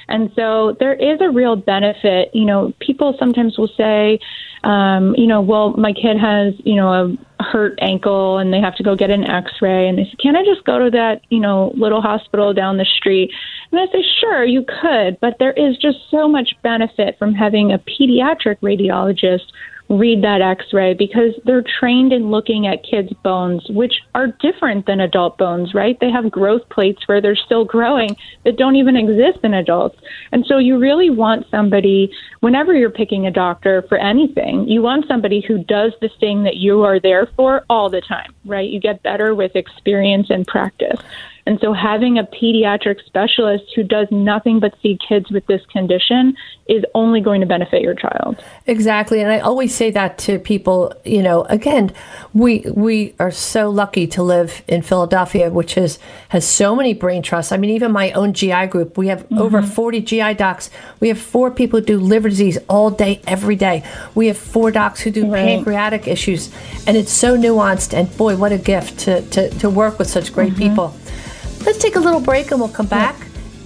[0.09, 2.31] And so there is a real benefit.
[2.35, 4.19] You know, people sometimes will say,
[4.63, 8.75] um, you know, well, my kid has, you know, a hurt ankle and they have
[8.77, 9.89] to go get an x ray.
[9.89, 12.87] And they say, can I just go to that, you know, little hospital down the
[12.97, 13.31] street?
[13.71, 15.19] And I say, sure, you could.
[15.21, 19.47] But there is just so much benefit from having a pediatric radiologist
[19.89, 24.87] read that x ray because they're trained in looking at kids' bones, which are different
[24.87, 25.99] than adult bones, right?
[26.01, 29.99] They have growth plates where they're still growing that don't even exist in adults.
[30.33, 35.07] And so you really want somebody, whenever you're picking a doctor for anything, you want
[35.07, 38.69] somebody who does the thing that you are there for all the time, right?
[38.69, 41.01] You get better with experience and practice.
[41.47, 46.37] And so having a pediatric specialist who does nothing but see kids with this condition
[46.67, 48.43] is only going to benefit your child.
[48.67, 49.21] Exactly.
[49.21, 51.93] And I always say that to people, you know, again,
[52.33, 55.99] we we are so lucky to live in Philadelphia, which is
[56.31, 57.53] has so many brain trusts.
[57.53, 59.39] I mean, even my own GI group, we have mm-hmm.
[59.39, 60.71] over 40 GI docs.
[61.01, 63.85] We have four people who do liver disease all day, every day.
[64.15, 65.45] We have four docs who do right.
[65.45, 66.51] pancreatic issues.
[66.87, 70.33] And it's so nuanced and boy, what a gift to, to, to work with such
[70.33, 70.71] great mm-hmm.
[70.71, 70.97] people.
[71.67, 73.17] Let's take a little break and we'll come back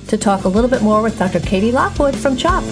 [0.08, 1.40] to talk a little bit more with Dr.
[1.40, 2.62] Katie Lockwood from CHOP.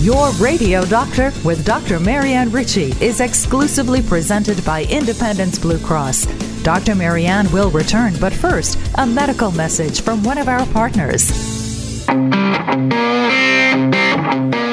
[0.00, 1.98] Your Radio Doctor with Dr.
[1.98, 6.26] Marianne Ritchie is exclusively presented by Independence Blue Cross.
[6.62, 6.94] Dr.
[6.94, 11.24] Marianne will return, but first, a medical message from one of our partners.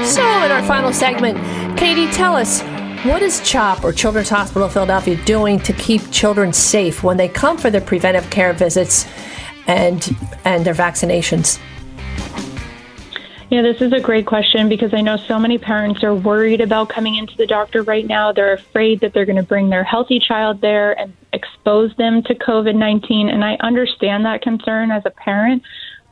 [0.05, 1.37] So, in our final segment,
[1.77, 2.61] Katie, tell us
[3.03, 7.57] what is CHOP or Children's Hospital Philadelphia doing to keep children safe when they come
[7.57, 9.07] for their preventive care visits
[9.67, 11.59] and and their vaccinations?
[13.51, 16.89] Yeah, this is a great question because I know so many parents are worried about
[16.89, 18.31] coming into the doctor right now.
[18.31, 22.33] They're afraid that they're going to bring their healthy child there and expose them to
[22.33, 23.29] COVID 19.
[23.29, 25.61] And I understand that concern as a parent.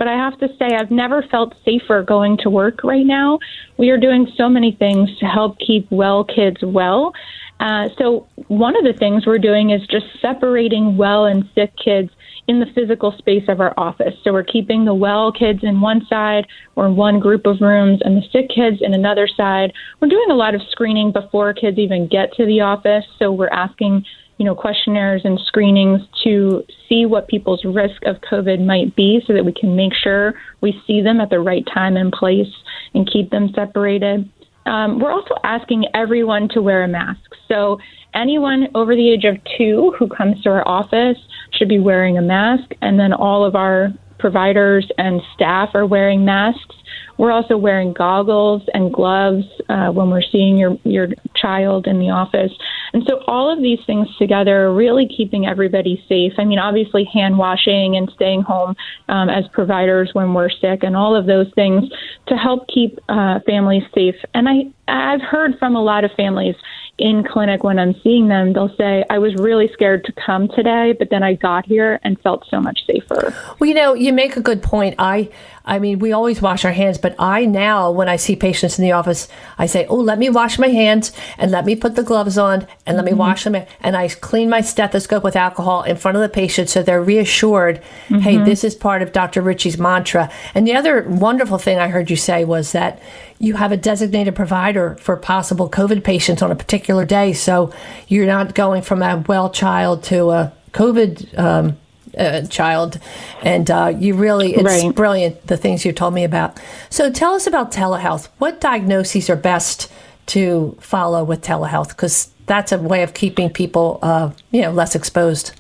[0.04, 3.40] But I have to say, I've never felt safer going to work right now.
[3.78, 7.14] We are doing so many things to help keep well kids well.
[7.62, 12.10] Uh, so, one of the things we're doing is just separating well and sick kids
[12.50, 14.14] in the physical space of our office.
[14.26, 18.18] So, we're keeping the well kids in one side or one group of rooms and
[18.18, 19.72] the sick kids in another side.
[20.02, 23.06] We're doing a lot of screening before kids even get to the office.
[23.20, 24.04] So, we're asking
[24.38, 29.34] you know, questionnaires and screenings to see what people's risk of COVID might be so
[29.34, 32.48] that we can make sure we see them at the right time and place
[32.94, 34.30] and keep them separated.
[34.66, 37.20] Um, we're also asking everyone to wear a mask.
[37.48, 37.80] So,
[38.14, 41.18] anyone over the age of two who comes to our office
[41.52, 46.24] should be wearing a mask, and then all of our providers and staff are wearing
[46.24, 46.76] masks.
[47.18, 52.10] We're also wearing goggles and gloves uh, when we're seeing your your child in the
[52.10, 52.52] office,
[52.94, 56.34] and so all of these things together are really keeping everybody safe.
[56.38, 58.76] I mean, obviously hand washing and staying home
[59.10, 61.84] um, as providers when we're sick, and all of those things
[62.28, 64.16] to help keep uh, families safe.
[64.34, 66.56] And I I've heard from a lot of families
[67.00, 70.94] in clinic when I'm seeing them, they'll say, I was really scared to come today,
[70.98, 73.34] but then I got here and felt so much safer.
[73.58, 74.96] Well, you know, you make a good point.
[75.00, 75.32] I
[75.66, 78.84] I mean, we always wash our hands, but I now, when I see patients in
[78.84, 82.04] the office, I say, Oh, let me wash my hands and let me put the
[82.04, 83.16] gloves on and let mm-hmm.
[83.16, 83.56] me wash them.
[83.80, 87.82] And I clean my stethoscope with alcohol in front of the patient so they're reassured,
[88.08, 88.20] mm-hmm.
[88.20, 89.42] Hey, this is part of Dr.
[89.42, 90.30] Ritchie's mantra.
[90.54, 93.02] And the other wonderful thing I heard you say was that
[93.44, 97.34] you have a designated provider for possible COVID patients on a particular day.
[97.34, 97.74] So
[98.08, 101.78] you're not going from a well child to a COVID um,
[102.18, 103.00] uh, child,
[103.42, 104.96] and uh, you really it's right.
[104.96, 106.58] brilliant the things you told me about.
[106.90, 108.30] So tell us about telehealth.
[108.38, 109.92] What diagnoses are best
[110.28, 111.90] to follow with telehealth?
[111.90, 115.52] Because that's a way of keeping people, uh, you know, less exposed.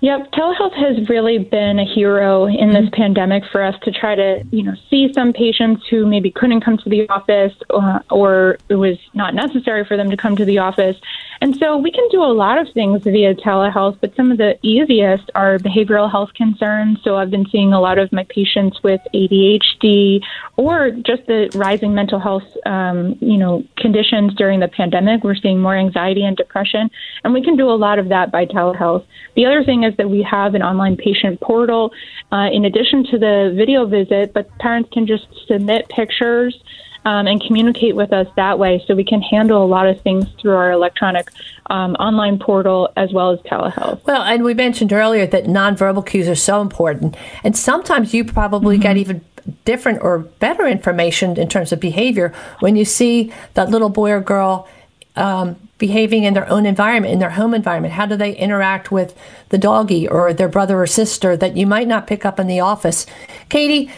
[0.00, 3.02] Yep, telehealth has really been a hero in this mm-hmm.
[3.02, 6.76] pandemic for us to try to, you know, see some patients who maybe couldn't come
[6.78, 10.44] to the office or, uh, or it was not necessary for them to come to
[10.44, 10.96] the office
[11.40, 14.58] and so we can do a lot of things via telehealth, but some of the
[14.62, 16.98] easiest are behavioral health concerns.
[17.02, 20.22] So I've been seeing a lot of my patients with ADHD
[20.56, 25.24] or just the rising mental health, um, you know, conditions during the pandemic.
[25.24, 26.90] We're seeing more anxiety and depression,
[27.22, 29.04] and we can do a lot of that by telehealth.
[29.34, 31.92] The other thing is that we have an online patient portal
[32.32, 36.56] uh, in addition to the video visit, but parents can just submit pictures
[37.06, 40.26] um, and communicate with us that way so we can handle a lot of things
[40.40, 41.30] through our electronic
[41.70, 44.04] um, online portal as well as telehealth.
[44.04, 47.16] Well, and we mentioned earlier that nonverbal cues are so important.
[47.44, 48.82] And sometimes you probably mm-hmm.
[48.82, 49.24] get even
[49.64, 54.20] different or better information in terms of behavior when you see that little boy or
[54.20, 54.68] girl
[55.16, 57.94] um, behaving in their own environment, in their home environment?
[57.94, 59.16] How do they interact with
[59.50, 62.60] the doggy or their brother or sister that you might not pick up in the
[62.60, 63.06] office?
[63.48, 63.90] Katie,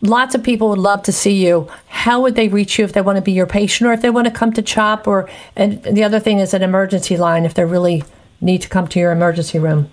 [0.00, 1.68] lots of people would love to see you.
[1.88, 4.10] How would they reach you if they want to be your patient or if they
[4.10, 5.06] want to come to CHOP?
[5.06, 8.04] Or and the other thing is an emergency line if they really
[8.40, 9.90] need to come to your emergency room.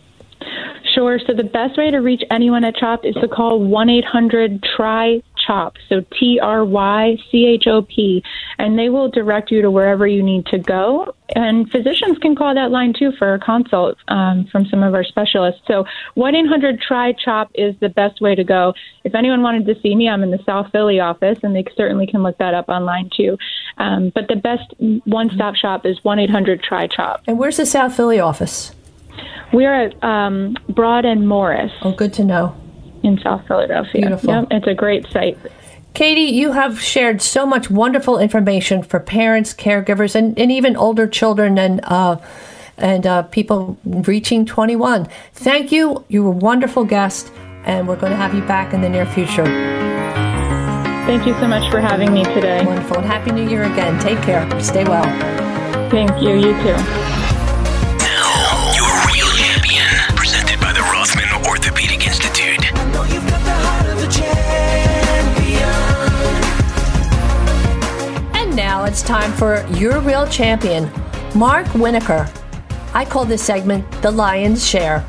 [0.94, 1.18] Sure.
[1.26, 5.22] So the best way to reach anyone at CHOP is to call 1 800 TRY
[5.46, 5.76] CHOP.
[5.90, 8.24] So T R Y C H O P.
[8.58, 11.16] And they will direct you to wherever you need to go.
[11.36, 15.04] And physicians can call that line too for a consult um, from some of our
[15.04, 15.62] specialists.
[15.68, 15.86] So
[16.16, 18.74] 1 800 TRY CHOP is the best way to go.
[19.04, 22.08] If anyone wanted to see me, I'm in the South Philly office, and they certainly
[22.08, 23.38] can look that up online too.
[23.78, 24.74] Um, but the best
[25.06, 27.22] one stop shop is 1 800 TRY CHOP.
[27.28, 28.74] And where's the South Philly office?
[29.52, 31.72] We're at um, Broad and Morris.
[31.84, 32.56] Oh, good to know.
[33.04, 34.02] In South Philadelphia.
[34.02, 34.34] Beautiful.
[34.34, 35.38] Yep, it's a great site.
[35.94, 41.08] Katie, you have shared so much wonderful information for parents, caregivers, and, and even older
[41.08, 42.18] children and uh,
[42.78, 45.08] and uh, people reaching 21.
[45.34, 46.04] Thank you.
[46.08, 47.32] You were a wonderful guest,
[47.66, 49.46] and we're going to have you back in the near future.
[51.06, 52.66] Thank you so much for having me today.
[52.66, 52.98] Wonderful.
[52.98, 54.00] And Happy New Year again.
[54.00, 54.48] Take care.
[54.62, 55.04] Stay well.
[55.92, 56.34] Thank you.
[56.36, 57.23] You too.
[69.06, 70.90] Time for Your Real Champion,
[71.36, 72.30] Mark Winokur.
[72.94, 75.06] I call this segment The Lion's Share.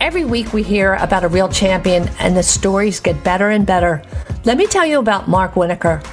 [0.00, 4.02] Every week we hear about a real champion and the stories get better and better.
[4.44, 6.04] Let me tell you about Mark Winokur.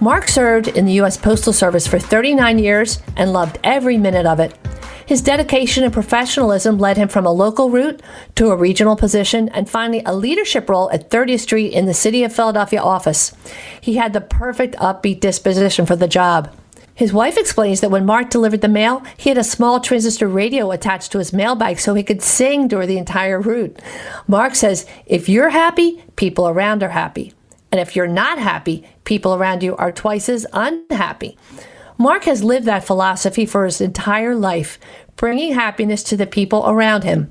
[0.00, 1.16] Mark served in the U.S.
[1.16, 4.56] Postal Service for 39 years and loved every minute of it.
[5.10, 8.00] His dedication and professionalism led him from a local route
[8.36, 12.22] to a regional position and finally a leadership role at 30th Street in the City
[12.22, 13.32] of Philadelphia office.
[13.80, 16.54] He had the perfect upbeat disposition for the job.
[16.94, 20.70] His wife explains that when Mark delivered the mail, he had a small transistor radio
[20.70, 23.82] attached to his mail mailbag so he could sing during the entire route.
[24.28, 27.34] Mark says, if you're happy, people around are happy.
[27.72, 31.36] And if you're not happy, people around you are twice as unhappy.
[32.00, 34.78] Mark has lived that philosophy for his entire life,
[35.16, 37.30] bringing happiness to the people around him.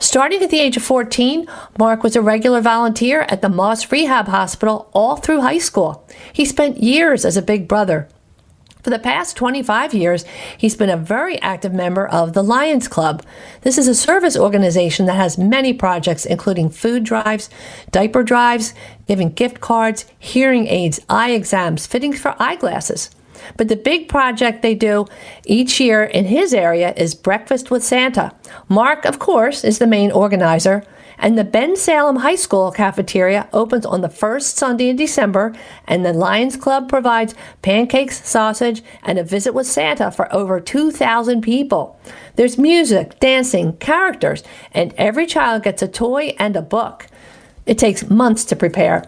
[0.00, 1.46] Starting at the age of 14,
[1.78, 6.04] Mark was a regular volunteer at the Moss Rehab Hospital all through high school.
[6.32, 8.08] He spent years as a big brother.
[8.82, 10.24] For the past 25 years,
[10.58, 13.22] he's been a very active member of the Lions Club.
[13.60, 17.48] This is a service organization that has many projects, including food drives,
[17.92, 18.74] diaper drives,
[19.06, 23.10] giving gift cards, hearing aids, eye exams, fittings for eyeglasses.
[23.56, 25.06] But the big project they do
[25.44, 28.32] each year in his area is Breakfast with Santa.
[28.68, 30.84] Mark, of course, is the main organizer.
[31.22, 35.54] And the Bensalem High School cafeteria opens on the first Sunday in December,
[35.86, 41.42] and the Lions Club provides pancakes, sausage, and a visit with Santa for over 2,000
[41.42, 42.00] people.
[42.36, 47.06] There's music, dancing, characters, and every child gets a toy and a book.
[47.66, 49.04] It takes months to prepare.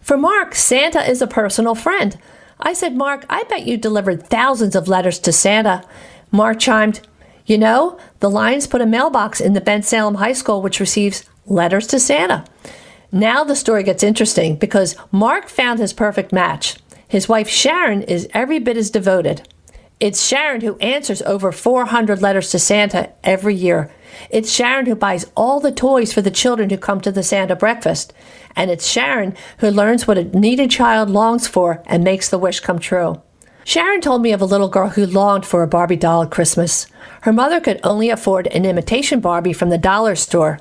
[0.00, 2.16] For Mark, Santa is a personal friend.
[2.58, 5.84] I said, Mark, I bet you delivered thousands of letters to Santa.
[6.30, 7.00] Mark chimed,
[7.44, 11.86] You know, the Lions put a mailbox in the Bensalem High School which receives letters
[11.88, 12.44] to Santa.
[13.12, 16.76] Now the story gets interesting because Mark found his perfect match.
[17.08, 19.46] His wife Sharon is every bit as devoted.
[19.98, 23.90] It's Sharon who answers over 400 letters to Santa every year.
[24.28, 27.56] It's Sharon who buys all the toys for the children who come to the Santa
[27.56, 28.12] breakfast.
[28.56, 32.60] And it's Sharon who learns what a needed child longs for and makes the wish
[32.60, 33.20] come true.
[33.64, 36.86] Sharon told me of a little girl who longed for a Barbie doll at Christmas.
[37.22, 40.60] Her mother could only afford an imitation Barbie from the dollar store.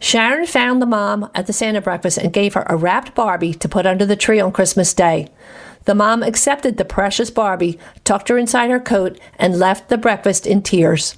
[0.00, 3.68] Sharon found the mom at the Santa breakfast and gave her a wrapped Barbie to
[3.68, 5.28] put under the tree on Christmas Day.
[5.84, 10.46] The mom accepted the precious Barbie, tucked her inside her coat, and left the breakfast
[10.46, 11.16] in tears.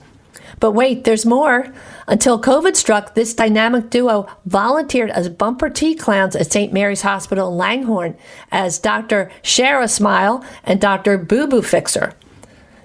[0.59, 1.73] But wait, there's more.
[2.07, 6.73] Until COVID struck, this dynamic duo volunteered as bumper T clowns at St.
[6.73, 8.17] Mary's Hospital in Langhorne
[8.51, 9.31] as Dr.
[9.43, 11.19] Shara Smile and Dr.
[11.19, 12.15] Boo Boo Fixer.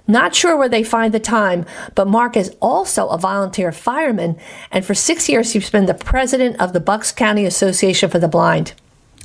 [0.08, 1.66] Not sure where they find the time,
[1.96, 4.38] but Mark is also a volunteer fireman,
[4.72, 8.28] and for six years he's been the president of the Bucks County Association for the
[8.28, 8.74] Blind.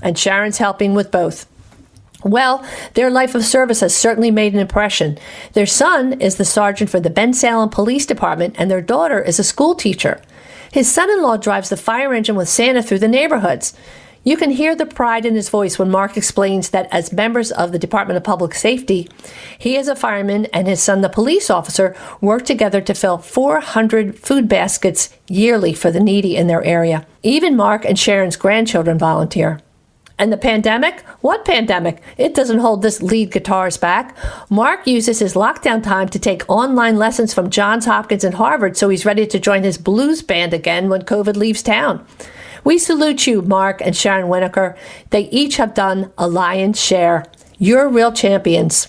[0.03, 1.47] And Sharon's helping with both.
[2.26, 2.64] Well,
[2.94, 5.16] their life of service has certainly made an impression.
[5.52, 9.44] Their son is the sergeant for the Bensalem Police Department, and their daughter is a
[9.44, 10.20] school teacher.
[10.72, 13.74] His son in law drives the fire engine with Santa through the neighborhoods.
[14.24, 17.70] You can hear the pride in his voice when Mark explains that as members of
[17.70, 19.08] the Department of Public Safety,
[19.56, 24.18] he as a fireman and his son, the police officer, work together to fill 400
[24.18, 27.06] food baskets yearly for the needy in their area.
[27.22, 29.60] Even Mark and Sharon's grandchildren volunteer.
[30.18, 31.00] And the pandemic?
[31.20, 32.02] What pandemic?
[32.16, 34.16] It doesn't hold this lead guitarist back.
[34.48, 38.88] Mark uses his lockdown time to take online lessons from Johns Hopkins and Harvard so
[38.88, 42.06] he's ready to join his blues band again when COVID leaves town.
[42.64, 44.76] We salute you, Mark and Sharon Winokur.
[45.10, 47.26] They each have done a lion's share.
[47.58, 48.88] You're real champions.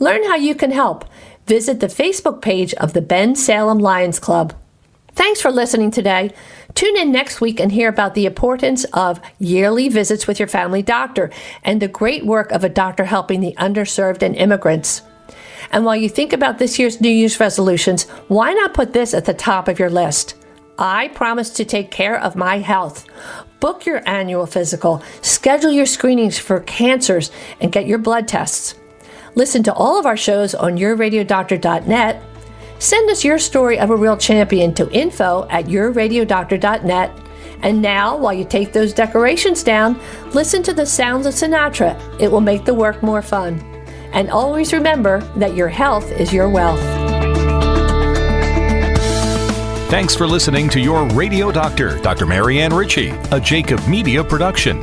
[0.00, 1.04] Learn how you can help.
[1.46, 4.54] Visit the Facebook page of the Bensalem Lions Club.
[5.12, 6.32] Thanks for listening today.
[6.76, 10.82] Tune in next week and hear about the importance of yearly visits with your family
[10.82, 11.30] doctor
[11.64, 15.00] and the great work of a doctor helping the underserved and immigrants.
[15.72, 19.24] And while you think about this year's New Year's resolutions, why not put this at
[19.24, 20.34] the top of your list?
[20.78, 23.06] I promise to take care of my health.
[23.58, 28.74] Book your annual physical, schedule your screenings for cancers, and get your blood tests.
[29.34, 32.22] Listen to all of our shows on yourradiodoctor.net.
[32.78, 37.10] Send us your story of a real champion to info at yourradiodoctor.net.
[37.62, 39.98] And now, while you take those decorations down,
[40.34, 41.98] listen to the sounds of Sinatra.
[42.20, 43.58] It will make the work more fun.
[44.12, 46.80] And always remember that your health is your wealth.
[49.90, 52.26] Thanks for listening to your Radio Doctor, Dr.
[52.26, 54.82] Marianne Ritchie, a Jacob Media production.